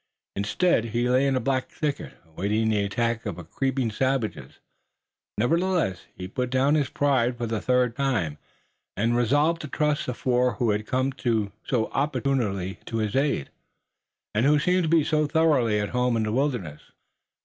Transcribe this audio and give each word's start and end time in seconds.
Instead 0.35 0.85
he 0.85 1.07
lay 1.07 1.27
in 1.27 1.35
a 1.35 1.39
black 1.39 1.69
thicket, 1.69 2.13
awaiting 2.25 2.69
the 2.69 2.83
attack 2.83 3.23
of 3.27 3.37
creeping 3.51 3.91
savages. 3.91 4.53
Nevertheless, 5.37 6.07
he 6.15 6.27
put 6.27 6.49
down 6.49 6.73
his 6.73 6.89
pride 6.89 7.37
for 7.37 7.45
the 7.45 7.61
third 7.61 7.95
time, 7.95 8.39
and 8.97 9.15
resolved 9.15 9.61
to 9.61 9.67
trust 9.67 10.07
the 10.07 10.15
four 10.15 10.53
who 10.53 10.71
had 10.71 10.87
come 10.87 11.13
so 11.67 11.85
opportunely 11.91 12.79
to 12.87 12.97
his 12.97 13.15
aid, 13.15 13.51
and 14.33 14.47
who 14.47 14.57
seemed 14.57 14.81
to 14.81 14.89
be 14.89 15.03
so 15.03 15.27
thoroughly 15.27 15.79
at 15.79 15.89
home 15.89 16.17
in 16.17 16.23
the 16.23 16.31
wilderness. 16.31 16.81